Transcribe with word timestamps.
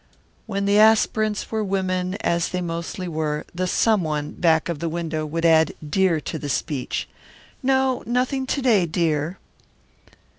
When 0.47 0.65
the 0.65 0.79
aspirants 0.79 1.51
were 1.51 1.63
women, 1.63 2.15
as 2.21 2.49
they 2.49 2.59
mostly 2.59 3.07
were, 3.07 3.45
the 3.53 3.67
someone 3.67 4.31
back 4.31 4.67
of 4.67 4.79
the 4.79 4.89
window 4.89 5.27
would 5.27 5.45
add 5.45 5.75
"dear" 5.87 6.19
to 6.21 6.39
the 6.39 6.49
speech: 6.49 7.07
"No, 7.61 8.01
nothing 8.07 8.47
to 8.47 8.61
day, 8.63 8.87
dear." 8.87 9.37